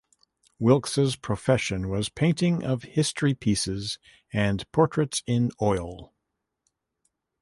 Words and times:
Wilkes' 0.57 1.15
profession 1.15 1.87
was 1.87 2.09
'painting 2.09 2.63
of 2.63 2.85
History 2.97 3.35
Pieces 3.35 3.99
and 4.33 4.65
Portraits 4.71 5.21
in 5.27 5.51
Oyl'. 5.61 6.11